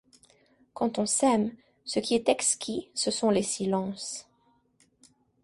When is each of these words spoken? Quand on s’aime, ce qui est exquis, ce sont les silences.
Quand 0.73 0.97
on 0.97 1.05
s’aime, 1.05 1.51
ce 1.85 1.99
qui 1.99 2.15
est 2.15 2.27
exquis, 2.27 2.89
ce 2.95 3.11
sont 3.11 3.29
les 3.29 3.43
silences. 3.43 4.27